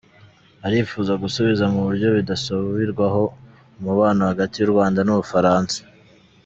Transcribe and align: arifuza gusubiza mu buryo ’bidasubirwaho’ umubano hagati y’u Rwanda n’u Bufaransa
arifuza 0.67 1.13
gusubiza 1.23 1.65
mu 1.73 1.79
buryo 1.87 2.07
’bidasubirwaho’ 2.15 3.23
umubano 3.79 4.21
hagati 4.31 4.55
y’u 4.57 4.71
Rwanda 4.73 4.99
n’u 5.03 5.15
Bufaransa 5.19 5.79